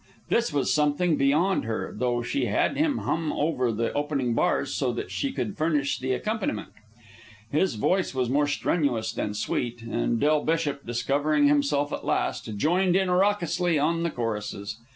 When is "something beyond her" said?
0.73-1.93